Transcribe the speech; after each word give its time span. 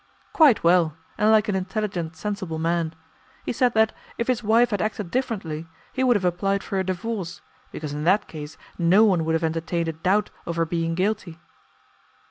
"Quite 0.33 0.63
well, 0.63 0.97
and 1.15 1.29
like 1.29 1.47
an 1.47 1.53
intelligent, 1.55 2.15
sensible 2.15 2.57
man. 2.57 2.95
He 3.45 3.53
said 3.53 3.75
that, 3.75 3.93
if 4.17 4.25
his 4.27 4.41
wife 4.43 4.71
had 4.71 4.81
acted 4.81 5.11
differently, 5.11 5.67
he 5.93 6.03
would 6.03 6.15
have 6.15 6.25
applied 6.25 6.63
for 6.63 6.79
a 6.79 6.83
divorce, 6.83 7.41
because 7.71 7.93
in 7.93 8.03
that 8.05 8.27
case 8.27 8.57
no 8.79 9.05
one 9.05 9.25
would 9.25 9.33
have 9.33 9.43
entertained 9.43 9.89
a 9.89 9.93
doubt 9.93 10.31
of 10.47 10.55
her 10.55 10.65
being 10.65 10.95
guilty." 10.95 11.37